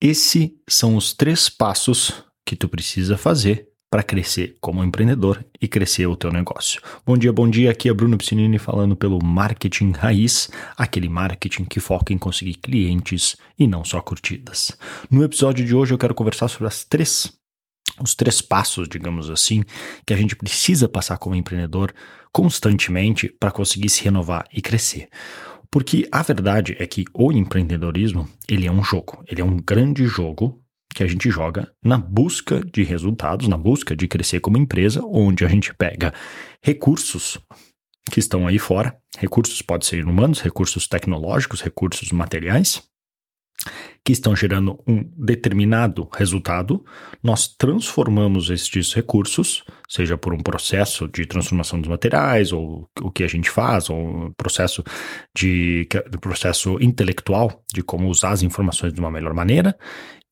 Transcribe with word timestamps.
Esses 0.00 0.52
são 0.68 0.94
os 0.94 1.12
três 1.12 1.48
passos 1.48 2.24
que 2.46 2.54
tu 2.54 2.68
precisa 2.68 3.18
fazer 3.18 3.68
para 3.90 4.04
crescer 4.04 4.56
como 4.60 4.84
empreendedor 4.84 5.44
e 5.60 5.66
crescer 5.66 6.06
o 6.06 6.14
teu 6.14 6.30
negócio. 6.30 6.80
Bom 7.04 7.18
dia, 7.18 7.32
bom 7.32 7.50
dia. 7.50 7.72
Aqui 7.72 7.88
é 7.88 7.92
Bruno 7.92 8.16
Piscinini 8.16 8.60
falando 8.60 8.94
pelo 8.94 9.18
Marketing 9.20 9.90
Raiz, 9.90 10.50
aquele 10.76 11.08
marketing 11.08 11.64
que 11.64 11.80
foca 11.80 12.12
em 12.12 12.18
conseguir 12.18 12.54
clientes 12.54 13.36
e 13.58 13.66
não 13.66 13.84
só 13.84 14.00
curtidas. 14.00 14.70
No 15.10 15.24
episódio 15.24 15.66
de 15.66 15.74
hoje 15.74 15.94
eu 15.94 15.98
quero 15.98 16.14
conversar 16.14 16.46
sobre 16.46 16.68
as 16.68 16.84
três 16.84 17.32
os 18.00 18.14
três 18.14 18.40
passos, 18.40 18.88
digamos 18.88 19.28
assim, 19.28 19.64
que 20.06 20.14
a 20.14 20.16
gente 20.16 20.36
precisa 20.36 20.88
passar 20.88 21.18
como 21.18 21.34
empreendedor 21.34 21.92
constantemente 22.30 23.28
para 23.28 23.50
conseguir 23.50 23.88
se 23.88 24.04
renovar 24.04 24.46
e 24.52 24.62
crescer. 24.62 25.08
Porque 25.70 26.08
a 26.10 26.22
verdade 26.22 26.76
é 26.78 26.86
que 26.86 27.04
o 27.12 27.30
empreendedorismo, 27.30 28.28
ele 28.48 28.66
é 28.66 28.72
um 28.72 28.82
jogo, 28.82 29.22
ele 29.28 29.40
é 29.40 29.44
um 29.44 29.56
grande 29.56 30.06
jogo 30.06 30.62
que 30.94 31.02
a 31.02 31.06
gente 31.06 31.30
joga 31.30 31.70
na 31.84 31.98
busca 31.98 32.60
de 32.64 32.82
resultados, 32.82 33.46
na 33.46 33.56
busca 33.56 33.94
de 33.94 34.08
crescer 34.08 34.40
como 34.40 34.56
empresa, 34.56 35.02
onde 35.04 35.44
a 35.44 35.48
gente 35.48 35.74
pega 35.74 36.12
recursos 36.62 37.38
que 38.10 38.18
estão 38.18 38.46
aí 38.46 38.58
fora, 38.58 38.96
recursos 39.18 39.60
podem 39.60 39.86
ser 39.86 40.04
humanos, 40.04 40.40
recursos 40.40 40.88
tecnológicos, 40.88 41.60
recursos 41.60 42.10
materiais, 42.10 42.82
que 44.04 44.12
estão 44.12 44.34
gerando 44.34 44.78
um 44.86 45.04
determinado 45.16 46.08
resultado, 46.14 46.84
nós 47.22 47.46
transformamos 47.46 48.48
estes 48.50 48.94
recursos, 48.94 49.64
seja 49.88 50.16
por 50.16 50.32
um 50.32 50.38
processo 50.38 51.06
de 51.08 51.26
transformação 51.26 51.80
dos 51.80 51.90
materiais, 51.90 52.52
ou 52.52 52.88
o 53.00 53.10
que 53.10 53.22
a 53.22 53.28
gente 53.28 53.50
faz, 53.50 53.90
ou 53.90 53.98
um 53.98 54.32
processo 54.32 54.82
de 55.36 55.86
processo 56.20 56.78
intelectual 56.80 57.62
de 57.72 57.82
como 57.82 58.08
usar 58.08 58.30
as 58.30 58.42
informações 58.42 58.92
de 58.92 59.00
uma 59.00 59.10
melhor 59.10 59.34
maneira, 59.34 59.76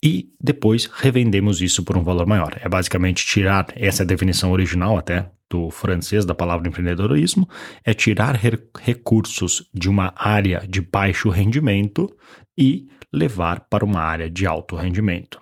e 0.03 0.29
depois 0.41 0.87
revendemos 0.87 1.61
isso 1.61 1.83
por 1.83 1.97
um 1.97 2.05
valor 2.05 2.27
maior. 2.27 2.57
É 2.61 2.69
basicamente 2.69 3.27
tirar 3.27 3.67
essa 3.75 4.05
definição 4.05 4.53
original 4.53 4.97
até 4.97 5.31
do 5.51 5.71
francês 5.71 6.25
da 6.25 6.35
palavra 6.35 6.69
empreendedorismo, 6.69 7.49
é 7.85 7.95
tirar 7.95 8.39
recursos 8.79 9.69
de 9.73 9.89
uma 9.89 10.13
área 10.17 10.65
de 10.69 10.81
baixo 10.81 11.29
rendimento 11.29 12.15
e 12.57 12.89
levar 13.13 13.61
para 13.69 13.85
uma 13.85 14.01
área 14.01 14.31
de 14.31 14.47
alto 14.47 14.77
rendimento. 14.77 15.41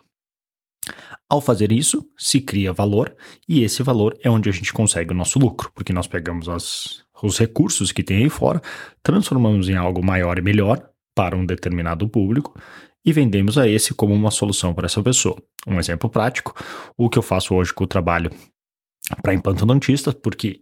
Ao 1.28 1.40
fazer 1.40 1.72
isso, 1.72 2.08
se 2.16 2.40
cria 2.40 2.72
valor 2.72 3.14
e 3.48 3.62
esse 3.62 3.82
valor 3.82 4.16
é 4.22 4.30
onde 4.30 4.48
a 4.48 4.52
gente 4.52 4.72
consegue 4.72 5.12
o 5.12 5.16
nosso 5.16 5.38
lucro, 5.38 5.70
porque 5.74 5.92
nós 5.92 6.06
pegamos 6.06 6.48
as, 6.48 7.04
os 7.22 7.38
recursos 7.38 7.90
que 7.90 8.02
tem 8.02 8.24
aí 8.24 8.30
fora, 8.30 8.60
transformamos 9.02 9.68
em 9.68 9.76
algo 9.76 10.04
maior 10.04 10.38
e 10.38 10.42
melhor 10.42 10.88
para 11.14 11.36
um 11.36 11.46
determinado 11.46 12.08
público 12.08 12.58
e 13.04 13.12
vendemos 13.12 13.58
a 13.58 13.68
esse 13.68 13.94
como 13.94 14.14
uma 14.14 14.30
solução 14.30 14.74
para 14.74 14.86
essa 14.86 15.02
pessoa. 15.02 15.36
Um 15.66 15.78
exemplo 15.78 16.08
prático, 16.08 16.54
o 16.96 17.08
que 17.08 17.18
eu 17.18 17.22
faço 17.22 17.54
hoje 17.54 17.72
com 17.72 17.84
o 17.84 17.88
trabalho 17.88 18.30
para 19.22 19.34
implantodontistas, 19.34 20.14
porque 20.14 20.60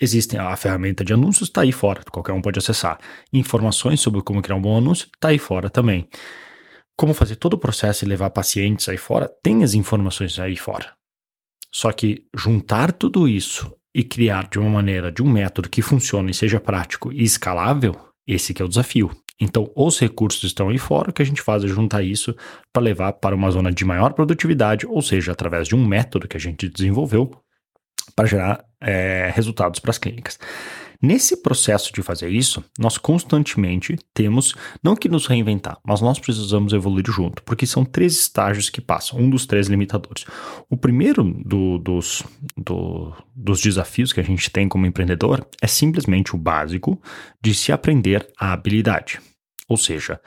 Existem 0.00 0.40
a 0.40 0.56
ferramenta 0.56 1.04
de 1.04 1.12
anúncios, 1.12 1.48
está 1.48 1.60
aí 1.60 1.72
fora, 1.72 2.02
qualquer 2.10 2.32
um 2.32 2.40
pode 2.40 2.58
acessar. 2.58 2.98
Informações 3.30 4.00
sobre 4.00 4.22
como 4.22 4.40
criar 4.40 4.56
um 4.56 4.62
bom 4.62 4.78
anúncio, 4.78 5.06
está 5.14 5.28
aí 5.28 5.38
fora 5.38 5.68
também. 5.68 6.08
Como 6.96 7.12
fazer 7.12 7.36
todo 7.36 7.54
o 7.54 7.58
processo 7.58 8.04
e 8.04 8.08
levar 8.08 8.30
pacientes 8.30 8.88
aí 8.88 8.96
fora, 8.96 9.30
tem 9.42 9.62
as 9.62 9.74
informações 9.74 10.38
aí 10.38 10.56
fora. 10.56 10.94
Só 11.70 11.92
que 11.92 12.24
juntar 12.34 12.92
tudo 12.92 13.28
isso 13.28 13.70
e 13.94 14.02
criar 14.02 14.48
de 14.48 14.58
uma 14.58 14.70
maneira, 14.70 15.12
de 15.12 15.22
um 15.22 15.30
método 15.30 15.68
que 15.68 15.82
funcione, 15.82 16.32
seja 16.32 16.58
prático 16.58 17.12
e 17.12 17.22
escalável, 17.22 17.94
esse 18.26 18.54
que 18.54 18.62
é 18.62 18.64
o 18.64 18.68
desafio. 18.68 19.10
Então, 19.38 19.70
os 19.74 19.98
recursos 19.98 20.44
estão 20.44 20.68
aí 20.68 20.78
fora, 20.78 21.10
o 21.10 21.12
que 21.12 21.22
a 21.22 21.24
gente 21.24 21.42
faz 21.42 21.64
é 21.64 21.68
juntar 21.68 22.02
isso 22.02 22.34
para 22.72 22.82
levar 22.82 23.12
para 23.14 23.34
uma 23.34 23.50
zona 23.50 23.70
de 23.72 23.84
maior 23.84 24.12
produtividade, 24.12 24.86
ou 24.86 25.00
seja, 25.00 25.32
através 25.32 25.68
de 25.68 25.74
um 25.74 25.86
método 25.86 26.28
que 26.28 26.36
a 26.36 26.40
gente 26.40 26.68
desenvolveu 26.68 27.30
para 28.14 28.26
gerar 28.26 28.64
é, 28.80 29.30
resultados 29.34 29.80
para 29.80 29.90
as 29.90 29.98
clínicas. 29.98 30.38
Nesse 31.02 31.38
processo 31.38 31.94
de 31.94 32.02
fazer 32.02 32.28
isso, 32.28 32.62
nós 32.78 32.98
constantemente 32.98 33.98
temos, 34.12 34.54
não 34.82 34.94
que 34.94 35.08
nos 35.08 35.26
reinventar, 35.26 35.78
mas 35.82 36.02
nós 36.02 36.18
precisamos 36.18 36.74
evoluir 36.74 37.06
junto, 37.10 37.42
porque 37.42 37.66
são 37.66 37.86
três 37.86 38.20
estágios 38.20 38.68
que 38.68 38.82
passam, 38.82 39.18
um 39.18 39.30
dos 39.30 39.46
três 39.46 39.66
limitadores. 39.66 40.26
O 40.68 40.76
primeiro 40.76 41.24
do, 41.24 41.78
dos, 41.78 42.22
do, 42.54 43.14
dos 43.34 43.62
desafios 43.62 44.12
que 44.12 44.20
a 44.20 44.22
gente 44.22 44.50
tem 44.50 44.68
como 44.68 44.84
empreendedor 44.84 45.46
é 45.62 45.66
simplesmente 45.66 46.34
o 46.34 46.38
básico 46.38 47.00
de 47.42 47.54
se 47.54 47.72
aprender 47.72 48.28
a 48.38 48.52
habilidade. 48.52 49.20
Ou 49.66 49.78
seja, 49.78 50.20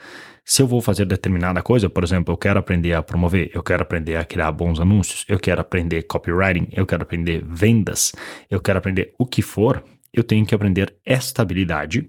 se 0.44 0.60
eu 0.60 0.66
vou 0.66 0.82
fazer 0.82 1.06
determinada 1.06 1.62
coisa, 1.62 1.88
por 1.88 2.04
exemplo, 2.04 2.32
eu 2.32 2.36
quero 2.36 2.58
aprender 2.58 2.92
a 2.92 3.02
promover, 3.02 3.50
eu 3.54 3.62
quero 3.62 3.82
aprender 3.82 4.16
a 4.16 4.24
criar 4.24 4.52
bons 4.52 4.78
anúncios, 4.78 5.24
eu 5.26 5.38
quero 5.38 5.60
aprender 5.60 6.02
copywriting, 6.02 6.68
eu 6.72 6.84
quero 6.84 7.02
aprender 7.02 7.42
vendas, 7.46 8.12
eu 8.50 8.60
quero 8.60 8.78
aprender 8.78 9.14
o 9.18 9.24
que 9.24 9.40
for, 9.40 9.82
eu 10.12 10.22
tenho 10.22 10.44
que 10.44 10.54
aprender 10.54 10.94
esta 11.04 11.42
habilidade 11.42 12.08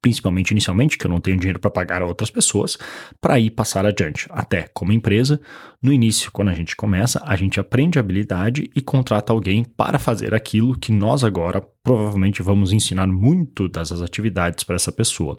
principalmente 0.00 0.50
inicialmente, 0.50 0.98
que 0.98 1.06
eu 1.06 1.10
não 1.10 1.20
tenho 1.20 1.38
dinheiro 1.38 1.58
para 1.58 1.70
pagar 1.70 2.02
a 2.02 2.06
outras 2.06 2.30
pessoas, 2.30 2.78
para 3.20 3.38
ir 3.38 3.50
passar 3.50 3.86
adiante. 3.86 4.26
Até 4.30 4.68
como 4.74 4.92
empresa, 4.92 5.40
no 5.82 5.92
início, 5.92 6.30
quando 6.30 6.48
a 6.48 6.54
gente 6.54 6.76
começa, 6.76 7.22
a 7.24 7.36
gente 7.36 7.58
aprende 7.58 7.98
a 7.98 8.00
habilidade 8.00 8.70
e 8.74 8.80
contrata 8.80 9.32
alguém 9.32 9.64
para 9.64 9.98
fazer 9.98 10.34
aquilo 10.34 10.78
que 10.78 10.92
nós 10.92 11.24
agora 11.24 11.62
provavelmente 11.82 12.42
vamos 12.42 12.72
ensinar 12.72 13.06
muito 13.06 13.68
das 13.68 13.92
atividades 13.92 14.64
para 14.64 14.76
essa 14.76 14.90
pessoa. 14.90 15.38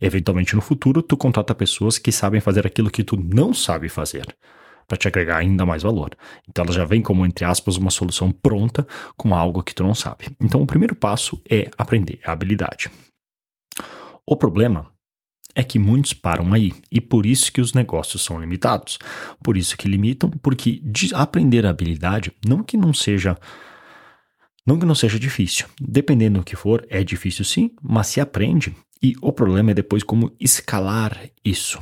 Eventualmente 0.00 0.54
no 0.54 0.62
futuro, 0.62 1.02
tu 1.02 1.16
contrata 1.16 1.54
pessoas 1.54 1.98
que 1.98 2.10
sabem 2.10 2.40
fazer 2.40 2.66
aquilo 2.66 2.90
que 2.90 3.04
tu 3.04 3.16
não 3.16 3.52
sabe 3.52 3.88
fazer 3.88 4.26
para 4.88 4.98
te 4.98 5.08
agregar 5.08 5.38
ainda 5.38 5.64
mais 5.64 5.82
valor. 5.82 6.10
Então 6.48 6.64
ela 6.64 6.72
já 6.72 6.84
vem 6.84 7.02
como, 7.02 7.24
entre 7.24 7.44
aspas, 7.44 7.76
uma 7.76 7.90
solução 7.90 8.30
pronta 8.30 8.86
com 9.16 9.34
algo 9.34 9.62
que 9.62 9.74
tu 9.74 9.82
não 9.82 9.94
sabe. 9.94 10.26
Então 10.40 10.60
o 10.60 10.66
primeiro 10.66 10.94
passo 10.94 11.40
é 11.48 11.70
aprender 11.78 12.20
a 12.24 12.32
habilidade. 12.32 12.90
O 14.26 14.36
problema 14.36 14.92
é 15.54 15.62
que 15.62 15.78
muitos 15.78 16.12
param 16.12 16.52
aí 16.52 16.72
e 16.90 17.00
por 17.00 17.26
isso 17.26 17.52
que 17.52 17.60
os 17.60 17.72
negócios 17.72 18.22
são 18.22 18.40
limitados. 18.40 18.98
Por 19.42 19.56
isso 19.56 19.76
que 19.76 19.88
limitam, 19.88 20.30
porque 20.30 20.80
de 20.82 21.14
aprender 21.14 21.66
a 21.66 21.70
habilidade 21.70 22.32
não 22.46 22.62
que 22.62 22.76
não 22.76 22.92
seja 22.92 23.36
não 24.64 24.78
que 24.78 24.86
não 24.86 24.94
seja 24.94 25.18
difícil. 25.18 25.66
Dependendo 25.80 26.38
do 26.38 26.44
que 26.44 26.54
for, 26.54 26.86
é 26.88 27.02
difícil 27.02 27.44
sim, 27.44 27.72
mas 27.82 28.06
se 28.06 28.20
aprende 28.20 28.74
e 29.02 29.14
o 29.20 29.32
problema 29.32 29.72
é 29.72 29.74
depois 29.74 30.04
como 30.04 30.32
escalar 30.38 31.28
isso. 31.44 31.80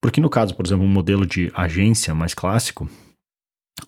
Porque 0.00 0.20
no 0.20 0.30
caso, 0.30 0.54
por 0.54 0.64
exemplo, 0.64 0.84
um 0.84 0.88
modelo 0.88 1.26
de 1.26 1.50
agência 1.54 2.14
mais 2.14 2.32
clássico, 2.32 2.88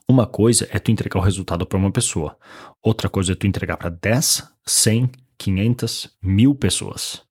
uma 0.09 0.27
coisa 0.27 0.69
é 0.71 0.79
tu 0.79 0.91
entregar 0.91 1.21
o 1.21 1.23
resultado 1.23 1.65
para 1.65 1.79
uma 1.79 1.93
pessoa, 1.93 2.37
outra 2.83 3.09
coisa 3.09 3.33
é 3.33 3.35
tu 3.37 3.47
entregar 3.47 3.77
para 3.77 3.91
10, 3.91 4.43
100, 4.67 5.11
500, 5.39 6.11
mil 6.21 6.55
pessoas. 6.55 7.23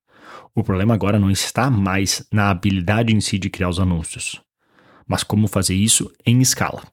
O 0.55 0.63
problema 0.63 0.93
agora 0.93 1.19
não 1.19 1.31
está 1.31 1.69
mais 1.69 2.25
na 2.31 2.49
habilidade 2.49 3.13
em 3.13 3.19
si 3.19 3.39
de 3.39 3.49
criar 3.49 3.69
os 3.69 3.79
anúncios, 3.79 4.39
mas 5.07 5.23
como 5.23 5.47
fazer 5.47 5.75
isso 5.75 6.11
em 6.25 6.41
escala. 6.41 6.83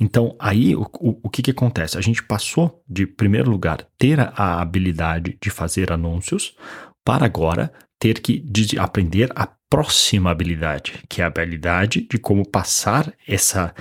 Então, 0.00 0.34
aí 0.38 0.74
o, 0.74 0.82
o, 1.00 1.20
o 1.24 1.30
que, 1.30 1.42
que 1.42 1.50
acontece? 1.50 1.98
A 1.98 2.00
gente 2.00 2.22
passou 2.22 2.82
de, 2.88 3.06
primeiro 3.06 3.50
lugar, 3.50 3.86
ter 3.98 4.18
a 4.20 4.60
habilidade 4.60 5.36
de 5.40 5.50
fazer 5.50 5.92
anúncios, 5.92 6.56
para 7.04 7.26
agora 7.26 7.72
ter 7.98 8.20
que 8.20 8.40
de, 8.40 8.78
aprender 8.78 9.30
a 9.36 9.46
próxima 9.68 10.30
habilidade, 10.30 11.04
que 11.08 11.20
é 11.20 11.24
a 11.24 11.26
habilidade 11.26 12.06
de 12.10 12.18
como 12.18 12.48
passar 12.48 13.12
essa, 13.26 13.74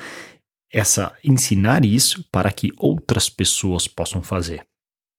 essa, 0.71 1.15
ensinar 1.23 1.85
isso 1.85 2.25
para 2.31 2.51
que 2.51 2.71
outras 2.77 3.29
pessoas 3.29 3.87
possam 3.87 4.21
fazer. 4.21 4.65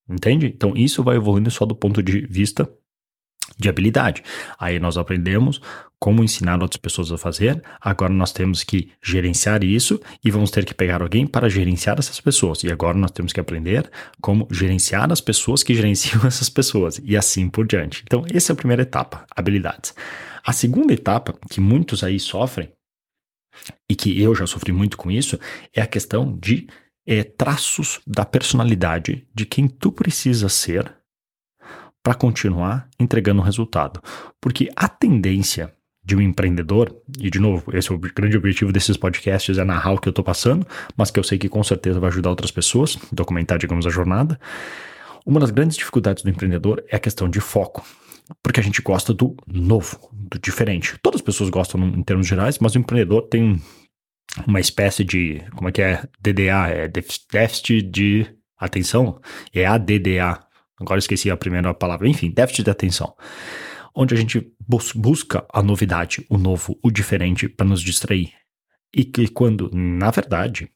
Entende? 0.09 0.47
Então, 0.47 0.77
isso 0.77 1.03
vai 1.03 1.17
evoluindo 1.17 1.51
só 1.51 1.65
do 1.65 1.75
ponto 1.75 2.03
de 2.03 2.27
vista 2.27 2.71
de 3.59 3.69
habilidade. 3.69 4.23
Aí 4.59 4.79
nós 4.79 4.97
aprendemos 4.97 5.61
como 5.99 6.23
ensinar 6.23 6.61
outras 6.61 6.77
pessoas 6.77 7.11
a 7.11 7.17
fazer. 7.17 7.63
Agora 7.81 8.13
nós 8.13 8.31
temos 8.31 8.63
que 8.63 8.91
gerenciar 9.03 9.65
isso 9.65 10.01
e 10.23 10.31
vamos 10.31 10.51
ter 10.51 10.65
que 10.65 10.75
pegar 10.75 11.01
alguém 11.01 11.27
para 11.27 11.49
gerenciar 11.49 11.99
essas 11.99 12.21
pessoas. 12.21 12.63
E 12.63 12.71
agora 12.71 12.99
nós 12.99 13.11
temos 13.11 13.33
que 13.33 13.41
aprender 13.41 13.91
como 14.21 14.47
gerenciar 14.51 15.11
as 15.11 15.21
pessoas 15.21 15.63
que 15.63 15.75
gerenciam 15.75 16.21
essas 16.29 16.49
pessoas 16.49 17.01
e 17.03 17.17
assim 17.17 17.49
por 17.49 17.67
diante. 17.67 18.03
Então, 18.05 18.25
essa 18.33 18.53
é 18.53 18.55
a 18.55 18.57
primeira 18.57 18.83
etapa, 18.83 19.25
habilidades. 19.35 19.95
A 20.45 20.53
segunda 20.53 20.93
etapa 20.93 21.35
que 21.49 21.61
muitos 21.61 22.05
aí 22.05 22.21
sofrem 22.21 22.71
e 23.89 23.95
que 23.95 24.21
eu 24.21 24.35
já 24.35 24.47
sofri 24.47 24.73
muito 24.73 24.97
com 24.97 25.11
isso 25.11 25.39
é 25.73 25.81
a 25.81 25.87
questão 25.87 26.37
de 26.37 26.67
é, 27.07 27.23
traços 27.23 28.01
da 28.07 28.25
personalidade 28.25 29.27
de 29.35 29.47
quem 29.47 29.69
tu 29.69 29.93
precisa 29.93 30.49
ser 30.49 30.95
para 32.05 32.15
continuar 32.15 32.89
entregando 33.01 33.43
resultado. 33.43 34.01
Porque 34.41 34.71
a 34.77 34.87
tendência 34.89 35.73
de 36.05 36.15
um 36.15 36.21
empreendedor, 36.21 36.95
e 37.19 37.31
de 37.31 37.41
novo, 37.41 37.75
esse 37.75 37.91
é 37.91 37.95
o 37.95 37.99
grande 37.99 38.37
objetivo 38.37 38.71
desses 38.71 38.95
podcasts, 38.95 39.57
é 39.57 39.65
narrar 39.65 39.93
o 39.93 39.99
que 39.99 40.07
eu 40.07 40.11
estou 40.11 40.25
passando, 40.25 40.67
mas 40.97 41.11
que 41.11 41.19
eu 41.19 41.25
sei 41.25 41.39
que 41.39 41.49
com 41.49 41.65
certeza 41.65 41.99
vai 41.99 42.11
ajudar 42.11 42.29
outras 42.29 42.51
pessoas, 42.51 42.99
documentar, 43.11 43.57
digamos, 43.57 43.87
a 43.87 43.91
jornada. 43.91 44.39
Uma 45.25 45.41
das 45.41 45.51
grandes 45.51 45.79
dificuldades 45.79 46.23
do 46.23 46.29
empreendedor 46.29 46.85
é 46.91 46.97
a 46.97 47.01
questão 47.01 47.27
de 47.27 47.41
foco. 47.41 47.83
porque 48.43 48.61
a 48.61 48.63
gente 48.63 48.81
gosta 48.81 49.13
do 49.13 49.37
novo, 49.47 49.99
do 50.13 50.39
diferente. 50.39 50.99
Todas 51.03 51.21
as 51.21 51.25
pessoas 51.25 51.51
gostam 51.51 51.83
em 51.87 52.03
termos 52.03 52.27
gerais, 52.27 52.59
mas 52.59 52.75
o 52.75 52.79
empreendedor 52.79 53.23
tem 53.29 53.61
uma 54.47 54.61
espécie 54.61 55.05
de, 55.05 55.43
como 55.55 55.69
é 55.69 55.73
que 55.73 55.83
é? 55.83 56.03
DDA, 56.21 56.69
é 56.69 56.89
déficit 56.89 57.83
de 57.83 58.27
atenção? 58.59 59.21
É 59.53 59.67
ADDA. 59.67 60.44
Agora 60.81 60.99
esqueci 60.99 61.31
a 61.31 61.37
primeira 61.37 61.73
palavra. 61.73 62.09
Enfim, 62.09 62.31
déficit 62.31 62.65
de 62.65 62.71
atenção. 62.71 63.15
Onde 63.95 64.15
a 64.15 64.17
gente 64.17 64.53
bus 64.67 64.93
busca 64.93 65.47
a 65.53 65.63
novidade, 65.63 66.27
o 66.29 66.37
novo, 66.37 66.79
o 66.83 66.91
diferente 66.91 67.49
para 67.49 67.67
nos 67.67 67.81
distrair. 67.81 68.33
E 68.93 69.05
que 69.05 69.29
quando, 69.29 69.71
na 69.73 70.11
verdade, 70.11 70.71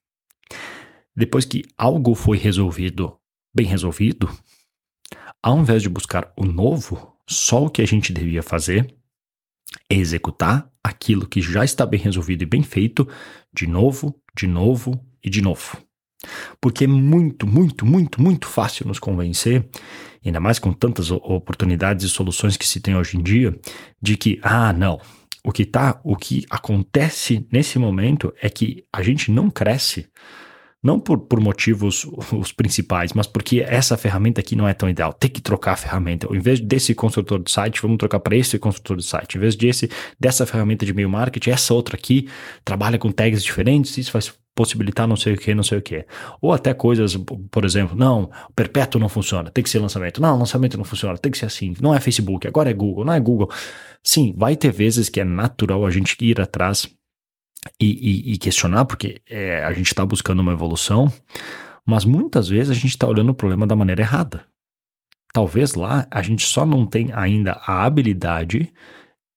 depois 1.17 1.45
que 1.45 1.65
algo 1.77 2.15
foi 2.15 2.37
resolvido, 2.37 3.19
bem 3.55 3.67
resolvido, 3.67 4.31
ao 5.43 5.59
invés 5.59 5.83
de 5.83 5.89
buscar 5.89 6.33
o 6.37 6.45
novo, 6.45 7.17
só 7.29 7.65
o 7.65 7.71
que 7.71 7.83
a 7.83 7.87
gente 7.87 8.13
devia 8.13 8.43
fazer 8.43 8.95
é 9.91 9.95
executar 9.95 10.71
aquilo 10.83 11.27
que 11.27 11.41
já 11.41 11.65
está 11.65 11.85
bem 11.85 12.01
resolvido 12.01 12.43
e 12.43 12.47
bem 12.47 12.63
feito 12.63 13.07
de 13.53 13.67
novo, 13.67 14.21
de 14.37 14.47
novo 14.47 15.05
e 15.23 15.29
de 15.29 15.43
novo. 15.43 15.88
Porque 16.61 16.85
é 16.85 16.87
muito, 16.87 17.47
muito, 17.47 17.87
muito, 17.87 18.21
muito 18.21 18.47
fácil 18.47 18.87
nos 18.87 18.99
convencer, 18.99 19.69
ainda 20.25 20.41
mais 20.41 20.59
com 20.59 20.73
tantas 20.73 21.11
oportunidades 21.11 22.05
e 22.05 22.09
soluções 22.09 22.57
que 22.57 22.67
se 22.67 22.81
tem 22.81 22.97
hoje 22.97 23.17
em 23.17 23.23
dia, 23.23 23.59
de 24.01 24.17
que, 24.17 24.39
ah, 24.43 24.73
não, 24.73 25.01
o 25.45 25.53
que 25.53 25.65
tá, 25.65 26.01
o 26.05 26.17
que 26.17 26.45
acontece 26.51 27.47
nesse 27.53 27.79
momento 27.79 28.33
é 28.43 28.51
que 28.51 28.85
a 28.93 29.03
gente 29.03 29.31
não 29.31 29.49
cresce 29.51 30.09
não 30.83 31.01
por, 31.01 31.19
por 31.19 31.41
motivos 31.41 32.07
os 32.33 32.53
principais, 32.53 33.13
mas 33.13 33.27
porque 33.27 33.61
essa 33.61 33.97
ferramenta 33.97 34.41
aqui 34.41 34.55
não 34.55 34.69
é 34.69 34.75
tão 34.75 34.89
ideal. 34.89 35.13
Tem 35.13 35.31
que 35.31 35.41
trocar 35.41 35.73
a 35.73 35.77
ferramenta. 35.77 36.29
Em 36.31 36.39
vez 36.39 36.61
desse 36.61 36.95
construtor 36.95 37.43
de 37.43 37.51
site, 37.51 37.83
vamos 37.83 37.99
trocar 37.99 38.21
para 38.21 38.37
esse 38.37 38.59
construtor 38.59 38.97
de 38.97 39.05
site. 39.05 39.37
Em 39.37 39.41
vez 39.41 39.57
desse, 39.57 39.91
dessa 40.19 40.47
ferramenta 40.47 40.85
de 40.85 40.93
e-mail 40.93 41.09
marketing, 41.09 41.51
essa 41.51 41.75
outra 41.75 41.97
aqui 41.97 42.29
trabalha 42.65 42.99
com 42.99 43.11
tags 43.11 43.43
diferentes, 43.43 43.97
isso 43.99 44.13
vai 44.13 44.23
possibilitar 44.55 45.07
não 45.07 45.15
sei 45.15 45.35
o 45.35 45.37
que, 45.37 45.55
não 45.55 45.63
sei 45.63 45.79
o 45.79 45.83
que. 45.83 46.05
Ou 46.41 46.53
até 46.53 46.75
coisas, 46.75 47.17
por 47.51 47.65
exemplo, 47.65 47.97
não, 47.97 48.29
perpétuo 48.57 49.01
não 49.01 49.09
funciona, 49.09 49.51
tem 49.51 49.63
que 49.63 49.71
ser 49.71 49.79
lançamento. 49.79 50.21
Não, 50.21 50.37
lançamento 50.37 50.77
não 50.77 50.85
funciona, 50.85 51.17
tem 51.17 51.31
que 51.31 51.39
ser 51.39 51.47
assim. 51.47 51.75
Não 51.81 51.95
é 51.95 52.01
Facebook, 52.01 52.47
agora 52.47 52.69
é 52.69 52.75
Google, 52.75 53.05
não 53.05 53.13
é 53.13 53.21
Google. 53.21 53.49
Sim, 54.03 54.35
vai 54.37 54.57
ter 54.57 54.73
vezes 54.73 55.09
que 55.09 55.21
é 55.21 55.25
natural 55.25 55.87
a 55.87 55.91
gente 55.91 56.17
ir 56.21 56.41
atrás 56.41 56.89
e, 57.81 57.87
e, 57.87 58.33
e 58.35 58.39
questionar, 58.39 58.85
porque 58.85 59.21
é, 59.29 59.65
a 59.65 59.73
gente 59.73 59.87
está 59.87 60.05
buscando 60.05 60.41
uma 60.41 60.53
evolução, 60.53 61.13
mas 61.87 62.05
muitas 62.05 62.49
vezes 62.49 62.71
a 62.71 62.75
gente 62.75 62.89
está 62.89 63.07
olhando 63.07 63.31
o 63.31 63.35
problema 63.35 63.67
da 63.67 63.77
maneira 63.77 64.03
errada. 64.03 64.45
Talvez 65.33 65.75
lá 65.75 66.07
a 66.11 66.23
gente 66.23 66.45
só 66.47 66.65
não 66.65 66.87
tem 66.87 67.11
ainda 67.13 67.53
a 67.67 67.85
habilidade 67.85 68.73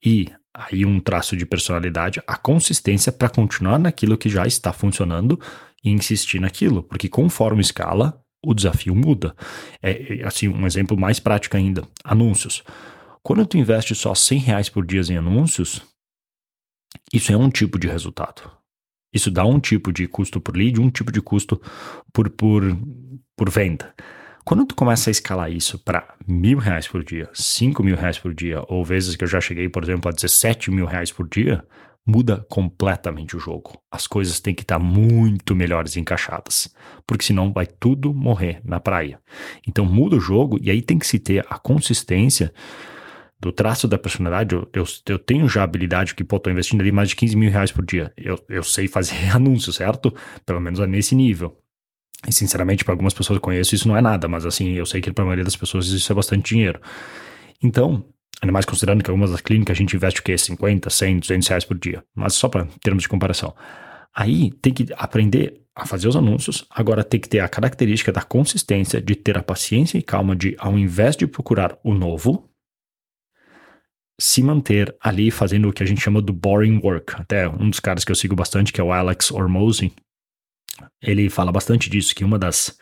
e 0.03 0.29
aí 0.53 0.85
um 0.85 0.99
traço 0.99 1.35
de 1.35 1.45
personalidade, 1.45 2.21
a 2.27 2.35
consistência 2.35 3.11
para 3.11 3.29
continuar 3.29 3.79
naquilo 3.79 4.17
que 4.17 4.29
já 4.29 4.45
está 4.45 4.73
funcionando 4.73 5.39
e 5.83 5.89
insistir 5.89 6.39
naquilo, 6.39 6.83
porque 6.83 7.07
conforme 7.07 7.61
escala, 7.61 8.21
o 8.43 8.53
desafio 8.53 8.95
muda. 8.95 9.35
É 9.81 10.23
assim, 10.25 10.47
um 10.47 10.65
exemplo 10.65 10.97
mais 10.97 11.19
prático 11.19 11.55
ainda, 11.55 11.83
anúncios. 12.03 12.63
Quando 13.23 13.45
tu 13.45 13.57
investe 13.57 13.93
só 13.93 14.15
100 14.15 14.39
reais 14.39 14.69
por 14.69 14.85
dia 14.85 15.01
em 15.09 15.17
anúncios, 15.17 15.81
isso 17.13 17.31
é 17.31 17.37
um 17.37 17.49
tipo 17.49 17.77
de 17.77 17.87
resultado. 17.87 18.49
Isso 19.13 19.29
dá 19.29 19.45
um 19.45 19.59
tipo 19.59 19.91
de 19.91 20.07
custo 20.07 20.39
por 20.39 20.55
lead, 20.55 20.79
um 20.79 20.89
tipo 20.89 21.11
de 21.11 21.21
custo 21.21 21.61
por, 22.13 22.29
por, 22.29 22.63
por 23.35 23.49
venda. 23.49 23.93
Quando 24.45 24.65
tu 24.65 24.73
começa 24.73 25.09
a 25.09 25.11
escalar 25.11 25.51
isso 25.51 25.77
para 25.77 26.15
mil 26.27 26.57
reais 26.57 26.87
por 26.87 27.03
dia, 27.03 27.29
cinco 27.33 27.83
mil 27.83 27.95
reais 27.95 28.17
por 28.17 28.33
dia, 28.33 28.63
ou 28.67 28.83
vezes 28.83 29.15
que 29.15 29.23
eu 29.23 29.27
já 29.27 29.39
cheguei, 29.39 29.69
por 29.69 29.83
exemplo, 29.83 30.09
a 30.09 30.13
17 30.13 30.71
mil 30.71 30.85
reais 30.85 31.11
por 31.11 31.27
dia, 31.27 31.63
muda 32.05 32.45
completamente 32.49 33.35
o 33.35 33.39
jogo. 33.39 33.79
As 33.91 34.07
coisas 34.07 34.39
têm 34.39 34.55
que 34.55 34.63
estar 34.63 34.79
tá 34.79 34.83
muito 34.83 35.55
melhores 35.55 35.95
encaixadas, 35.95 36.73
porque 37.05 37.23
senão 37.23 37.53
vai 37.53 37.67
tudo 37.67 38.13
morrer 38.13 38.61
na 38.63 38.79
praia. 38.79 39.19
Então 39.67 39.85
muda 39.85 40.15
o 40.15 40.21
jogo 40.21 40.57
e 40.61 40.71
aí 40.71 40.81
tem 40.81 40.97
que 40.97 41.05
se 41.05 41.19
ter 41.19 41.45
a 41.49 41.59
consistência 41.59 42.51
do 43.41 43.51
traço 43.51 43.87
da 43.87 43.97
personalidade, 43.97 44.53
eu, 44.53 44.69
eu, 44.71 44.83
eu, 45.09 45.17
tenho 45.17 45.49
já 45.49 45.63
habilidade 45.63 46.13
que, 46.13 46.23
pô, 46.23 46.39
tô 46.39 46.51
investindo 46.51 46.81
ali 46.81 46.91
mais 46.91 47.09
de 47.09 47.15
15 47.15 47.35
mil 47.35 47.49
reais 47.49 47.71
por 47.71 47.83
dia. 47.83 48.13
Eu, 48.15 48.39
eu 48.47 48.63
sei 48.63 48.87
fazer 48.87 49.15
anúncio, 49.33 49.73
certo? 49.73 50.13
Pelo 50.45 50.61
menos 50.61 50.79
é 50.79 50.85
nesse 50.85 51.15
nível. 51.15 51.57
E, 52.27 52.31
sinceramente, 52.31 52.85
para 52.85 52.93
algumas 52.93 53.15
pessoas 53.15 53.39
que 53.39 53.43
conheço, 53.43 53.73
isso 53.73 53.87
não 53.87 53.97
é 53.97 54.01
nada, 54.01 54.27
mas, 54.27 54.45
assim, 54.45 54.73
eu 54.73 54.85
sei 54.85 55.01
que 55.01 55.11
para 55.11 55.23
a 55.23 55.25
maioria 55.25 55.43
das 55.43 55.55
pessoas 55.55 55.87
isso 55.87 56.11
é 56.11 56.15
bastante 56.15 56.53
dinheiro. 56.53 56.79
Então, 57.63 58.05
ainda 58.39 58.53
mais 58.53 58.63
considerando 58.63 59.03
que 59.03 59.09
algumas 59.09 59.31
das 59.31 59.41
clínicas 59.41 59.75
a 59.75 59.79
gente 59.79 59.95
investe 59.95 60.19
o 60.19 60.23
quê? 60.23 60.37
50, 60.37 60.87
100, 60.91 61.19
200 61.19 61.47
reais 61.47 61.65
por 61.65 61.79
dia. 61.79 62.03
Mas 62.13 62.35
só 62.35 62.47
para 62.47 62.67
termos 62.83 63.01
de 63.01 63.09
comparação. 63.09 63.55
Aí 64.15 64.51
tem 64.61 64.71
que 64.71 64.85
aprender 64.95 65.61
a 65.75 65.87
fazer 65.87 66.07
os 66.07 66.15
anúncios, 66.15 66.65
agora 66.69 67.03
tem 67.03 67.19
que 67.19 67.29
ter 67.29 67.39
a 67.39 67.47
característica 67.47 68.11
da 68.11 68.21
consistência, 68.21 69.01
de 69.01 69.15
ter 69.15 69.37
a 69.37 69.41
paciência 69.41 69.97
e 69.97 70.03
calma 70.03 70.35
de, 70.35 70.55
ao 70.59 70.77
invés 70.77 71.15
de 71.15 71.25
procurar 71.25 71.77
o 71.83 71.93
novo, 71.93 72.50
se 74.21 74.43
manter 74.43 74.95
ali 75.01 75.31
fazendo 75.31 75.67
o 75.67 75.73
que 75.73 75.81
a 75.81 75.85
gente 75.85 75.99
chama 75.99 76.21
do 76.21 76.31
boring 76.31 76.79
work. 76.83 77.13
Até 77.19 77.49
um 77.49 77.69
dos 77.69 77.79
caras 77.79 78.05
que 78.05 78.11
eu 78.11 78.15
sigo 78.15 78.35
bastante, 78.35 78.71
que 78.71 78.79
é 78.79 78.83
o 78.83 78.91
Alex 78.91 79.31
Ormozy, 79.31 79.91
ele 81.01 81.27
fala 81.27 81.51
bastante 81.51 81.89
disso, 81.89 82.13
que 82.13 82.23
uma 82.23 82.37
das 82.37 82.77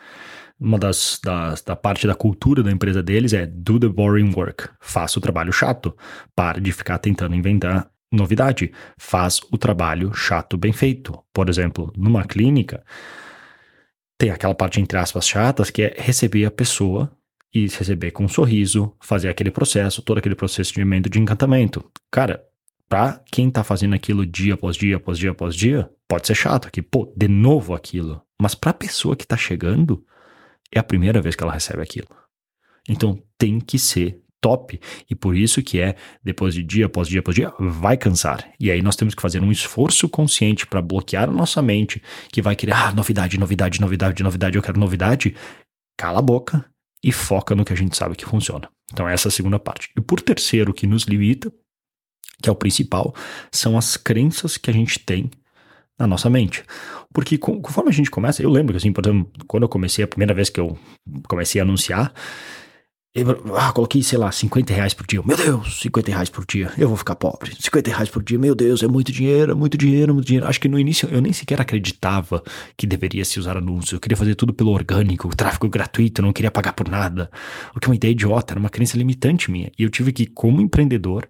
uma 0.60 0.78
das, 0.78 1.18
da 1.64 1.74
parte 1.74 2.06
da 2.06 2.14
cultura 2.14 2.62
da 2.62 2.70
empresa 2.70 3.02
deles 3.02 3.32
é 3.32 3.46
do 3.46 3.80
the 3.80 3.88
boring 3.88 4.30
work, 4.36 4.68
faça 4.78 5.18
o 5.18 5.22
trabalho 5.22 5.50
chato, 5.50 5.96
para 6.36 6.60
de 6.60 6.70
ficar 6.70 6.98
tentando 6.98 7.34
inventar 7.34 7.90
novidade, 8.12 8.70
faz 8.98 9.40
o 9.50 9.56
trabalho 9.56 10.12
chato 10.12 10.58
bem 10.58 10.74
feito. 10.74 11.18
Por 11.32 11.48
exemplo, 11.48 11.90
numa 11.96 12.24
clínica 12.24 12.84
tem 14.18 14.30
aquela 14.30 14.54
parte 14.54 14.78
entre 14.78 14.98
aspas 14.98 15.26
chatas 15.26 15.70
que 15.70 15.80
é 15.84 15.94
receber 15.96 16.44
a 16.44 16.50
pessoa 16.50 17.10
e 17.52 17.66
receber 17.66 18.12
com 18.12 18.24
um 18.24 18.28
sorriso, 18.28 18.94
fazer 19.00 19.28
aquele 19.28 19.50
processo, 19.50 20.02
todo 20.02 20.18
aquele 20.18 20.34
procedimento 20.34 21.10
de 21.10 21.18
encantamento. 21.18 21.84
Cara, 22.10 22.42
pra 22.88 23.20
quem 23.30 23.50
tá 23.50 23.64
fazendo 23.64 23.94
aquilo 23.94 24.24
dia 24.24 24.54
após 24.54 24.76
dia, 24.76 24.96
após 24.96 25.18
dia, 25.18 25.30
após 25.30 25.54
dia, 25.54 25.90
pode 26.08 26.26
ser 26.26 26.34
chato 26.34 26.68
aqui, 26.68 26.80
pô, 26.80 27.12
de 27.16 27.28
novo 27.28 27.74
aquilo. 27.74 28.22
Mas 28.40 28.54
pra 28.54 28.72
pessoa 28.72 29.16
que 29.16 29.26
tá 29.26 29.36
chegando, 29.36 30.04
é 30.72 30.78
a 30.78 30.84
primeira 30.84 31.20
vez 31.20 31.34
que 31.34 31.42
ela 31.42 31.52
recebe 31.52 31.82
aquilo. 31.82 32.08
Então 32.88 33.20
tem 33.36 33.60
que 33.60 33.78
ser 33.78 34.22
top. 34.40 34.80
E 35.08 35.14
por 35.14 35.36
isso 35.36 35.62
que 35.62 35.80
é, 35.80 35.96
depois 36.24 36.54
de 36.54 36.62
dia 36.62 36.86
após 36.86 37.08
dia 37.08 37.20
após 37.20 37.34
dia, 37.34 37.52
vai 37.58 37.96
cansar. 37.96 38.50
E 38.58 38.70
aí 38.70 38.80
nós 38.80 38.96
temos 38.96 39.14
que 39.14 39.20
fazer 39.20 39.42
um 39.42 39.52
esforço 39.52 40.08
consciente 40.08 40.66
para 40.66 40.80
bloquear 40.80 41.28
a 41.28 41.32
nossa 41.32 41.60
mente, 41.60 42.02
que 42.32 42.40
vai 42.40 42.56
querer, 42.56 42.72
ah, 42.72 42.92
novidade, 42.92 43.38
novidade, 43.38 43.80
novidade, 43.80 44.22
novidade, 44.22 44.56
eu 44.56 44.62
quero 44.62 44.80
novidade. 44.80 45.36
Cala 45.98 46.20
a 46.20 46.22
boca 46.22 46.64
e 47.02 47.12
foca 47.12 47.54
no 47.54 47.64
que 47.64 47.72
a 47.72 47.76
gente 47.76 47.96
sabe 47.96 48.14
que 48.14 48.24
funciona. 48.24 48.68
Então, 48.92 49.08
essa 49.08 49.28
é 49.28 49.30
a 49.30 49.32
segunda 49.32 49.58
parte. 49.58 49.90
E 49.96 50.00
por 50.00 50.20
terceiro, 50.20 50.74
que 50.74 50.86
nos 50.86 51.04
limita, 51.04 51.52
que 52.42 52.48
é 52.48 52.52
o 52.52 52.56
principal, 52.56 53.14
são 53.50 53.78
as 53.78 53.96
crenças 53.96 54.56
que 54.56 54.70
a 54.70 54.72
gente 54.72 54.98
tem 54.98 55.30
na 55.98 56.06
nossa 56.06 56.30
mente. 56.30 56.64
Porque 57.12 57.36
conforme 57.38 57.90
a 57.90 57.92
gente 57.92 58.10
começa, 58.10 58.42
eu 58.42 58.50
lembro 58.50 58.72
que, 58.72 58.78
assim, 58.78 58.92
por 58.92 59.06
exemplo, 59.06 59.30
quando 59.46 59.64
eu 59.64 59.68
comecei, 59.68 60.04
a 60.04 60.08
primeira 60.08 60.34
vez 60.34 60.48
que 60.48 60.58
eu 60.58 60.78
comecei 61.28 61.60
a 61.60 61.64
anunciar, 61.64 62.12
eu, 63.12 63.26
ah, 63.56 63.72
coloquei, 63.72 64.04
sei 64.04 64.16
lá, 64.16 64.30
50 64.30 64.72
reais 64.72 64.94
por 64.94 65.04
dia. 65.04 65.20
Meu 65.24 65.36
Deus, 65.36 65.80
50 65.80 66.12
reais 66.12 66.30
por 66.30 66.46
dia, 66.46 66.72
eu 66.78 66.86
vou 66.86 66.96
ficar 66.96 67.16
pobre. 67.16 67.56
50 67.58 67.90
reais 67.90 68.08
por 68.08 68.22
dia, 68.22 68.38
meu 68.38 68.54
Deus, 68.54 68.84
é 68.84 68.86
muito 68.86 69.10
dinheiro, 69.10 69.50
é 69.50 69.54
muito 69.54 69.76
dinheiro, 69.76 70.14
muito 70.14 70.26
dinheiro. 70.26 70.46
Acho 70.46 70.60
que 70.60 70.68
no 70.68 70.78
início 70.78 71.08
eu 71.10 71.20
nem 71.20 71.32
sequer 71.32 71.60
acreditava 71.60 72.40
que 72.76 72.86
deveria 72.86 73.24
se 73.24 73.40
usar 73.40 73.56
anúncios. 73.56 73.92
Eu 73.94 74.00
queria 74.00 74.16
fazer 74.16 74.36
tudo 74.36 74.54
pelo 74.54 74.70
orgânico, 74.70 75.28
tráfego 75.34 75.68
gratuito, 75.68 76.22
não 76.22 76.32
queria 76.32 76.52
pagar 76.52 76.72
por 76.72 76.88
nada. 76.88 77.28
O 77.74 77.80
que 77.80 77.88
é 77.88 77.90
uma 77.90 77.96
ideia 77.96 78.12
idiota, 78.12 78.52
era 78.52 78.60
uma 78.60 78.70
crença 78.70 78.96
limitante 78.96 79.50
minha. 79.50 79.72
E 79.76 79.82
eu 79.82 79.90
tive 79.90 80.12
que, 80.12 80.26
como 80.26 80.60
empreendedor, 80.60 81.28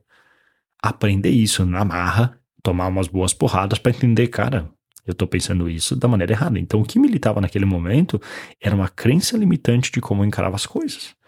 aprender 0.83 1.31
isso 1.31 1.65
na 1.65 1.83
marra, 1.83 2.39
tomar 2.63 2.89
umas 2.89 3.09
boas 3.09 3.33
porradas 3.33 3.79
para 3.79 3.91
entender, 3.91 4.29
cara, 4.29 4.71
eu 5.07 5.15
tô 5.15 5.27
pensando 5.27 5.69
isso 5.69 5.97
da 5.97 6.07
maneira 6.07 6.35
errada. 6.35 6.59
Então 6.59 6.83
o 6.83 6.85
que 6.85 6.99
me 6.99 7.07
limitava 7.07 7.41
naquele 7.41 7.65
momento 7.65 8.21
era 8.63 8.75
uma 8.75 8.89
crença 8.89 9.39
limitante 9.39 9.91
de 9.91 10.01
como 10.01 10.23
eu 10.23 10.27
encarava 10.27 10.57
as 10.57 10.67
coisas. 10.67 11.19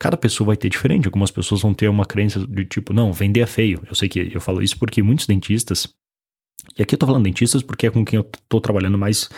Cada 0.00 0.16
pessoa 0.16 0.48
vai 0.48 0.56
ter 0.56 0.70
diferente. 0.70 1.06
Algumas 1.06 1.30
pessoas 1.30 1.60
vão 1.60 1.74
ter 1.74 1.88
uma 1.88 2.06
crença 2.06 2.44
de 2.44 2.64
tipo, 2.64 2.92
não, 2.92 3.12
vender 3.12 3.40
é 3.40 3.46
feio. 3.46 3.82
Eu 3.86 3.94
sei 3.94 4.08
que 4.08 4.32
eu 4.34 4.40
falo 4.40 4.62
isso 4.62 4.78
porque 4.78 5.02
muitos 5.02 5.26
dentistas, 5.26 5.86
e 6.76 6.82
aqui 6.82 6.94
eu 6.94 6.98
tô 6.98 7.06
falando 7.06 7.24
dentistas 7.24 7.62
porque 7.62 7.86
é 7.86 7.90
com 7.90 8.04
quem 8.04 8.16
eu 8.16 8.24
tô 8.48 8.60
trabalhando 8.60 8.98
mais 8.98 9.28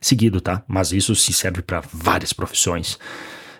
seguido, 0.00 0.40
tá? 0.40 0.62
Mas 0.68 0.92
isso 0.92 1.14
se 1.14 1.32
serve 1.32 1.62
para 1.62 1.80
várias 1.92 2.32
profissões 2.32 2.98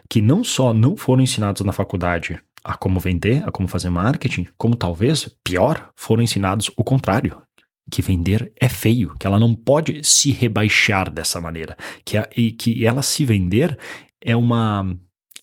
que 0.08 0.20
não 0.20 0.42
só 0.42 0.74
não 0.74 0.96
foram 0.96 1.22
ensinados 1.22 1.62
na 1.62 1.72
faculdade 1.72 2.40
a 2.64 2.76
como 2.76 3.00
vender, 3.00 3.42
a 3.46 3.50
como 3.50 3.68
fazer 3.68 3.88
marketing, 3.88 4.46
como 4.58 4.76
talvez, 4.76 5.34
pior, 5.42 5.90
foram 5.96 6.22
ensinados 6.22 6.70
o 6.76 6.84
contrário, 6.84 7.40
que 7.90 8.02
vender 8.02 8.52
é 8.60 8.68
feio, 8.68 9.14
que 9.18 9.26
ela 9.26 9.38
não 9.38 9.54
pode 9.54 10.04
se 10.04 10.30
rebaixar 10.30 11.10
dessa 11.10 11.40
maneira, 11.40 11.76
que, 12.04 12.18
a, 12.18 12.28
e 12.36 12.52
que 12.52 12.84
ela 12.84 13.02
se 13.02 13.24
vender 13.24 13.78
é 14.20 14.36
uma 14.36 14.96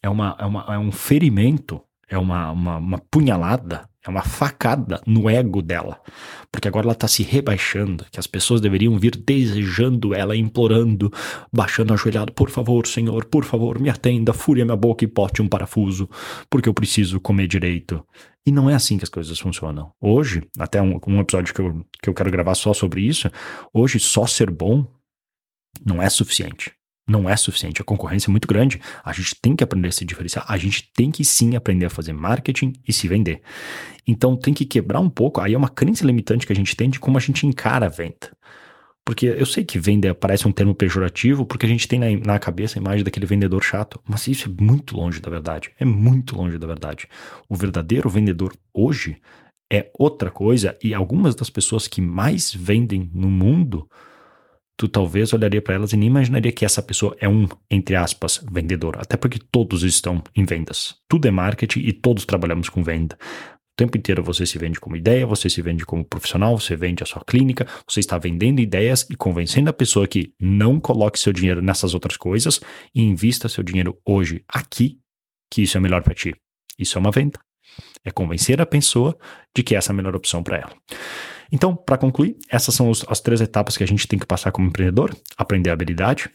é, 0.07 0.09
uma, 0.09 0.35
é, 0.39 0.45
uma, 0.45 0.65
é 0.69 0.79
um 0.79 0.91
ferimento 0.91 1.81
é 2.09 2.17
uma, 2.17 2.51
uma, 2.51 2.77
uma 2.77 2.97
punhalada, 3.11 3.87
é 4.05 4.09
uma 4.09 4.21
facada 4.21 5.01
no 5.05 5.29
ego 5.29 5.61
dela. 5.61 5.99
Porque 6.49 6.67
agora 6.67 6.85
ela 6.85 6.93
está 6.93 7.07
se 7.07 7.21
rebaixando, 7.21 8.05
que 8.09 8.19
as 8.19 8.25
pessoas 8.25 8.61
deveriam 8.61 8.97
vir 8.97 9.17
desejando 9.17 10.15
ela, 10.15 10.35
implorando, 10.35 11.11
baixando 11.51 11.93
ajoelhado, 11.93 12.31
por 12.31 12.49
favor, 12.49 12.87
Senhor, 12.87 13.25
por 13.25 13.43
favor, 13.43 13.77
me 13.79 13.89
atenda, 13.89 14.31
fure 14.31 14.61
a 14.61 14.65
minha 14.65 14.77
boca 14.77 15.03
e 15.03 15.07
pote 15.07 15.41
um 15.41 15.49
parafuso, 15.49 16.09
porque 16.49 16.69
eu 16.69 16.73
preciso 16.73 17.19
comer 17.19 17.47
direito. 17.47 18.01
E 18.45 18.51
não 18.51 18.69
é 18.69 18.75
assim 18.75 18.97
que 18.97 19.03
as 19.03 19.09
coisas 19.09 19.37
funcionam. 19.37 19.91
Hoje, 19.99 20.41
até 20.57 20.81
um, 20.81 20.97
um 21.05 21.19
episódio 21.19 21.53
que 21.53 21.59
eu, 21.59 21.85
que 22.01 22.09
eu 22.09 22.13
quero 22.13 22.31
gravar 22.31 22.55
só 22.55 22.73
sobre 22.73 23.01
isso, 23.01 23.29
hoje 23.73 23.99
só 23.99 24.25
ser 24.25 24.49
bom 24.49 24.87
não 25.85 26.01
é 26.01 26.09
suficiente 26.09 26.76
não 27.07 27.29
é 27.29 27.35
suficiente. 27.37 27.81
A 27.81 27.85
concorrência 27.85 28.29
é 28.29 28.31
muito 28.31 28.47
grande. 28.47 28.81
A 29.03 29.13
gente 29.13 29.35
tem 29.41 29.55
que 29.55 29.63
aprender 29.63 29.87
a 29.87 29.91
se 29.91 30.03
diferenciar. 30.03 30.45
A 30.47 30.57
gente 30.57 30.91
tem 30.93 31.09
que 31.09 31.23
sim 31.23 31.55
aprender 31.55 31.85
a 31.85 31.89
fazer 31.89 32.13
marketing 32.13 32.73
e 32.85 32.91
se 32.91 33.07
vender. 33.07 33.41
Então 34.05 34.35
tem 34.35 34.53
que 34.53 34.65
quebrar 34.65 34.99
um 34.99 35.09
pouco. 35.09 35.39
Aí 35.39 35.53
é 35.53 35.57
uma 35.57 35.69
crença 35.69 36.05
limitante 36.05 36.45
que 36.45 36.53
a 36.53 36.55
gente 36.55 36.75
tem 36.75 36.89
de 36.89 36.99
como 36.99 37.17
a 37.17 37.21
gente 37.21 37.47
encara 37.47 37.85
a 37.85 37.89
venda. 37.89 38.35
Porque 39.05 39.25
eu 39.25 39.45
sei 39.45 39.63
que 39.63 39.79
venda 39.79 40.13
parece 40.13 40.45
um 40.45 40.51
termo 40.51 40.75
pejorativo, 40.75 41.45
porque 41.45 41.65
a 41.65 41.69
gente 41.69 41.87
tem 41.87 41.97
na, 41.97 42.33
na 42.33 42.39
cabeça 42.39 42.77
a 42.77 42.81
imagem 42.81 43.05
daquele 43.05 43.25
vendedor 43.25 43.63
chato. 43.63 44.01
Mas 44.05 44.27
isso 44.27 44.49
é 44.49 44.61
muito 44.61 44.97
longe 44.97 45.21
da 45.21 45.29
verdade. 45.29 45.71
É 45.79 45.85
muito 45.85 46.35
longe 46.35 46.57
da 46.57 46.67
verdade. 46.67 47.07
O 47.47 47.55
verdadeiro 47.55 48.09
vendedor 48.09 48.53
hoje 48.73 49.15
é 49.71 49.89
outra 49.97 50.29
coisa. 50.29 50.77
E 50.83 50.93
algumas 50.93 51.35
das 51.35 51.49
pessoas 51.49 51.87
que 51.87 52.01
mais 52.01 52.53
vendem 52.53 53.09
no 53.13 53.29
mundo 53.29 53.89
tu 54.77 54.87
talvez 54.87 55.33
olharia 55.33 55.61
para 55.61 55.73
elas 55.73 55.91
e 55.91 55.97
nem 55.97 56.07
imaginaria 56.07 56.51
que 56.51 56.63
essa 56.63 56.83
pessoa 56.83 57.17
é 57.19 57.27
um, 57.27 57.47
entre 57.69 57.95
aspas, 57.95 58.45
vendedor. 58.49 58.97
Até 58.99 59.17
porque 59.17 59.39
todos 59.51 59.81
estão 59.81 60.23
em 60.35 60.45
vendas. 60.45 60.95
Tudo 61.09 61.27
é 61.27 61.31
marketing 61.31 61.79
e 61.79 61.91
todos 61.91 62.25
trabalhamos 62.25 62.69
com 62.69 62.83
venda. 62.83 63.17
O 63.19 63.75
tempo 63.77 63.97
inteiro 63.97 64.23
você 64.23 64.45
se 64.45 64.57
vende 64.57 64.79
como 64.79 64.95
ideia, 64.95 65.25
você 65.25 65.49
se 65.49 65.61
vende 65.61 65.85
como 65.85 66.05
profissional, 66.05 66.57
você 66.57 66.75
vende 66.75 67.03
a 67.03 67.05
sua 67.05 67.23
clínica, 67.23 67.67
você 67.87 67.99
está 67.99 68.17
vendendo 68.17 68.59
ideias 68.59 69.05
e 69.09 69.15
convencendo 69.15 69.69
a 69.69 69.73
pessoa 69.73 70.07
que 70.07 70.31
não 70.39 70.79
coloque 70.79 71.19
seu 71.19 71.33
dinheiro 71.33 71.61
nessas 71.61 71.93
outras 71.93 72.17
coisas 72.17 72.59
e 72.93 73.01
invista 73.01 73.49
seu 73.49 73.63
dinheiro 73.63 73.99
hoje 74.05 74.43
aqui, 74.47 74.99
que 75.51 75.63
isso 75.63 75.77
é 75.77 75.79
melhor 75.79 76.03
para 76.03 76.13
ti. 76.13 76.35
Isso 76.77 76.97
é 76.97 77.01
uma 77.01 77.11
venda. 77.11 77.39
É 78.03 78.11
convencer 78.11 78.61
a 78.61 78.65
pessoa 78.65 79.17
de 79.55 79.63
que 79.63 79.75
essa 79.75 79.91
é 79.91 79.93
a 79.93 79.95
melhor 79.95 80.15
opção 80.15 80.41
para 80.41 80.57
ela. 80.57 80.73
Então, 81.51 81.75
para 81.75 81.97
concluir, 81.97 82.35
essas 82.49 82.75
são 82.75 82.89
os, 82.89 83.05
as 83.07 83.19
três 83.19 83.41
etapas 83.41 83.77
que 83.77 83.83
a 83.83 83.87
gente 83.87 84.07
tem 84.07 84.19
que 84.19 84.25
passar 84.25 84.51
como 84.51 84.67
empreendedor: 84.67 85.15
aprender 85.37 85.69
a 85.69 85.73
habilidade, 85.73 86.29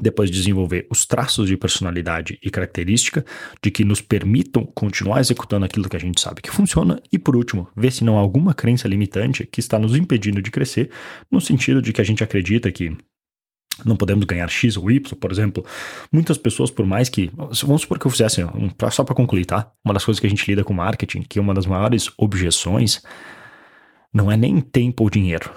depois 0.00 0.30
desenvolver 0.30 0.86
os 0.90 1.04
traços 1.04 1.48
de 1.48 1.56
personalidade 1.56 2.38
e 2.42 2.50
característica 2.50 3.24
de 3.62 3.70
que 3.70 3.84
nos 3.84 4.00
permitam 4.00 4.64
continuar 4.64 5.20
executando 5.20 5.66
aquilo 5.66 5.88
que 5.88 5.96
a 5.96 6.00
gente 6.00 6.20
sabe 6.20 6.40
que 6.40 6.50
funciona 6.50 7.00
e 7.12 7.18
por 7.18 7.36
último, 7.36 7.68
ver 7.76 7.92
se 7.92 8.04
não 8.04 8.16
há 8.16 8.20
alguma 8.20 8.54
crença 8.54 8.88
limitante 8.88 9.46
que 9.46 9.60
está 9.60 9.78
nos 9.78 9.94
impedindo 9.94 10.40
de 10.40 10.50
crescer, 10.50 10.90
no 11.30 11.40
sentido 11.40 11.82
de 11.82 11.92
que 11.92 12.00
a 12.00 12.04
gente 12.04 12.24
acredita 12.24 12.72
que 12.72 12.96
não 13.84 13.96
podemos 13.96 14.24
ganhar 14.24 14.48
X 14.48 14.76
ou 14.76 14.90
Y, 14.90 15.16
por 15.18 15.32
exemplo. 15.32 15.64
Muitas 16.12 16.36
pessoas, 16.36 16.70
por 16.70 16.86
mais 16.86 17.08
que. 17.08 17.30
Vamos 17.34 17.82
supor 17.82 17.98
que 17.98 18.06
eu 18.06 18.10
fizesse, 18.10 18.42
só 18.90 19.02
para 19.02 19.14
concluir, 19.14 19.46
tá? 19.46 19.72
Uma 19.84 19.94
das 19.94 20.04
coisas 20.04 20.20
que 20.20 20.26
a 20.26 20.30
gente 20.30 20.46
lida 20.46 20.62
com 20.62 20.74
marketing, 20.74 21.22
que 21.22 21.38
é 21.38 21.42
uma 21.42 21.54
das 21.54 21.66
maiores 21.66 22.10
objeções 22.18 23.02
não 24.12 24.30
é 24.30 24.36
nem 24.36 24.60
tempo 24.60 25.04
ou 25.04 25.10
dinheiro, 25.10 25.52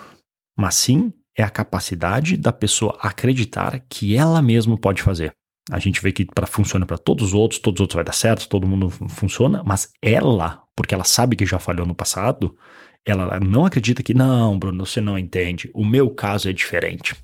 mas 0.57 0.75
sim 0.75 1.11
é 1.37 1.43
a 1.43 1.49
capacidade 1.49 2.37
da 2.37 2.53
pessoa 2.53 2.97
acreditar 3.01 3.79
que 3.89 4.15
ela 4.15 4.41
mesma 4.41 4.77
pode 4.77 5.01
fazer. 5.01 5.33
A 5.71 5.79
gente 5.79 6.01
vê 6.01 6.11
que 6.11 6.25
para 6.25 6.45
funciona 6.45 6.85
para 6.85 6.97
todos 6.97 7.27
os 7.27 7.33
outros, 7.33 7.59
todos 7.59 7.79
os 7.79 7.81
outros 7.81 7.95
vai 7.95 8.03
dar 8.03 8.13
certo, 8.13 8.47
todo 8.47 8.67
mundo 8.67 8.89
funciona, 8.89 9.63
mas 9.65 9.91
ela, 10.01 10.63
porque 10.75 10.93
ela 10.93 11.03
sabe 11.03 11.35
que 11.35 11.45
já 11.45 11.59
falhou 11.59 11.87
no 11.87 11.95
passado, 11.95 12.55
ela 13.05 13.39
não 13.39 13.65
acredita 13.65 14.01
que, 14.01 14.13
não, 14.13 14.57
Bruno, 14.57 14.85
você 14.85 14.99
não 14.99 15.17
entende. 15.17 15.69
O 15.73 15.85
meu 15.85 16.09
caso 16.09 16.49
é 16.49 16.53
diferente. 16.53 17.15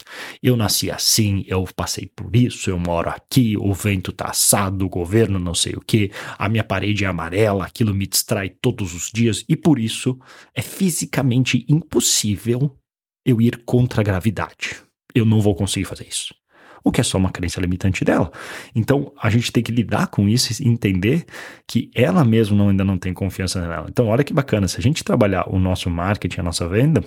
Eu 0.42 0.56
nasci 0.56 0.92
assim, 0.92 1.44
eu 1.48 1.68
passei 1.76 2.06
por 2.06 2.36
isso, 2.36 2.70
eu 2.70 2.78
moro 2.78 3.10
aqui, 3.10 3.58
o 3.58 3.74
vento 3.74 4.12
tá 4.12 4.26
assado, 4.30 4.86
o 4.86 4.90
governo 4.90 5.40
não 5.40 5.56
sei 5.56 5.74
o 5.74 5.82
que, 5.82 6.12
a 6.38 6.48
minha 6.48 6.64
parede 6.64 7.04
é 7.04 7.08
amarela, 7.08 7.66
aquilo 7.66 7.94
me 7.94 8.06
distrai 8.06 8.50
todos 8.50 8.94
os 8.94 9.10
dias 9.12 9.44
e 9.50 9.56
por 9.56 9.80
isso 9.80 10.20
é 10.54 10.62
fisicamente 10.62 11.66
impossível 11.68 12.78
eu 13.26 13.42
ir 13.42 13.64
contra 13.66 14.02
a 14.02 14.04
gravidade. 14.04 14.76
Eu 15.16 15.26
não 15.26 15.42
vou 15.42 15.56
conseguir 15.56 15.86
fazer 15.86 16.08
isso 16.08 16.41
o 16.84 16.92
que 16.92 17.02
é 17.02 17.04
só 17.04 17.18
uma 17.18 17.30
crença 17.30 17.60
limitante 17.62 18.04
dela. 18.04 18.32
Então, 18.76 19.12
a 19.22 19.30
gente 19.30 19.52
tem 19.52 19.62
que 19.64 19.72
lidar 19.72 20.08
com 20.08 20.28
isso 20.28 20.62
e 20.62 20.68
entender 20.68 21.26
que 21.68 21.90
ela 21.94 22.24
mesma 22.24 22.58
não, 22.58 22.70
ainda 22.70 22.84
não 22.84 22.98
tem 22.98 23.14
confiança 23.14 23.62
nela. 23.62 23.88
Então, 23.90 24.08
olha 24.08 24.24
que 24.24 24.34
bacana, 24.34 24.68
se 24.68 24.78
a 24.78 24.82
gente 24.82 25.04
trabalhar 25.04 25.48
o 25.48 25.60
nosso 25.60 25.90
marketing, 25.90 26.40
a 26.40 26.44
nossa 26.44 26.68
venda, 26.68 27.04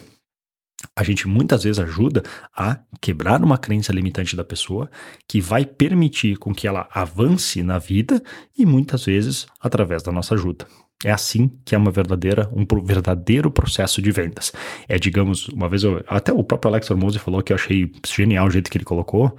a 0.97 1.03
gente 1.03 1.27
muitas 1.27 1.65
vezes 1.65 1.79
ajuda 1.79 2.23
a 2.57 2.79
quebrar 3.01 3.43
uma 3.43 3.59
crença 3.59 3.93
limitante 3.93 4.37
da 4.37 4.45
pessoa 4.45 4.91
que 5.29 5.41
vai 5.41 5.65
permitir 5.65 6.37
com 6.37 6.55
que 6.55 6.67
ela 6.67 6.89
avance 6.93 7.63
na 7.63 7.79
vida 7.79 8.23
e 8.57 8.67
muitas 8.67 9.05
vezes 9.05 9.47
através 9.61 10.03
da 10.03 10.13
nossa 10.13 10.35
ajuda. 10.35 10.67
É 11.05 11.11
assim 11.11 11.51
que 11.65 11.75
é 11.75 11.79
uma 11.79 11.91
verdadeira, 11.91 12.49
um 12.53 12.65
verdadeiro 12.83 13.51
processo 13.51 14.01
de 14.01 14.11
vendas. 14.11 14.53
É, 14.89 14.99
digamos, 14.99 15.49
uma 15.49 15.69
vez 15.69 15.83
eu, 15.83 16.03
até 16.07 16.33
o 16.33 16.43
próprio 16.43 16.71
Alex 16.71 16.91
Hormozzi 16.91 17.19
falou 17.19 17.43
que 17.43 17.53
eu 17.53 17.57
achei 17.57 17.93
genial 18.07 18.47
o 18.47 18.51
jeito 18.51 18.71
que 18.71 18.79
ele 18.79 18.85
colocou. 18.85 19.37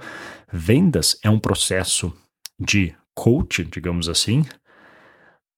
Vendas 0.52 1.18
é 1.24 1.30
um 1.30 1.40
processo 1.40 2.12
de 2.58 2.94
coach, 3.14 3.64
digamos 3.64 4.08
assim, 4.08 4.44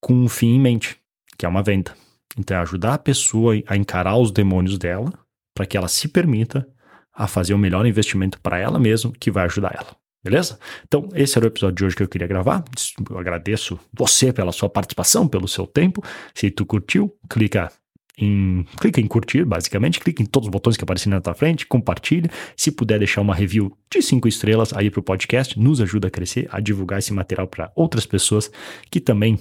com 0.00 0.14
um 0.14 0.28
fim 0.28 0.54
em 0.54 0.60
mente, 0.60 0.96
que 1.36 1.44
é 1.44 1.48
uma 1.48 1.62
venda. 1.62 1.94
Então 2.38 2.56
é 2.56 2.60
ajudar 2.60 2.94
a 2.94 2.98
pessoa 2.98 3.54
a 3.66 3.76
encarar 3.76 4.16
os 4.16 4.30
demônios 4.30 4.78
dela 4.78 5.12
para 5.58 5.66
que 5.66 5.76
ela 5.76 5.88
se 5.88 6.06
permita 6.06 6.64
a 7.12 7.26
fazer 7.26 7.52
o 7.52 7.58
melhor 7.58 7.84
investimento 7.84 8.40
para 8.40 8.60
ela 8.60 8.78
mesma 8.78 9.10
que 9.18 9.28
vai 9.28 9.44
ajudar 9.46 9.74
ela. 9.74 9.96
Beleza? 10.22 10.56
Então, 10.86 11.08
esse 11.14 11.36
era 11.36 11.46
o 11.46 11.48
episódio 11.48 11.74
de 11.74 11.84
hoje 11.84 11.96
que 11.96 12.02
eu 12.04 12.08
queria 12.08 12.28
gravar. 12.28 12.62
Eu 13.10 13.18
agradeço 13.18 13.76
você 13.92 14.32
pela 14.32 14.52
sua 14.52 14.68
participação, 14.68 15.26
pelo 15.26 15.48
seu 15.48 15.66
tempo. 15.66 16.00
Se 16.32 16.48
tu 16.48 16.64
curtiu, 16.64 17.12
clica 17.28 17.72
em, 18.16 18.64
clica 18.80 19.00
em 19.00 19.06
curtir, 19.08 19.44
basicamente, 19.44 19.98
clica 19.98 20.22
em 20.22 20.26
todos 20.26 20.46
os 20.46 20.52
botões 20.52 20.76
que 20.76 20.84
aparecem 20.84 21.10
na 21.10 21.20
tua 21.20 21.34
frente, 21.34 21.66
compartilha. 21.66 22.30
Se 22.56 22.70
puder 22.70 23.00
deixar 23.00 23.20
uma 23.20 23.34
review 23.34 23.76
de 23.90 24.00
cinco 24.00 24.28
estrelas 24.28 24.72
aí 24.72 24.90
para 24.90 25.00
o 25.00 25.02
podcast, 25.02 25.58
nos 25.58 25.80
ajuda 25.80 26.06
a 26.06 26.10
crescer, 26.10 26.46
a 26.52 26.60
divulgar 26.60 27.00
esse 27.00 27.12
material 27.12 27.48
para 27.48 27.72
outras 27.74 28.06
pessoas 28.06 28.48
que 28.92 29.00
também 29.00 29.40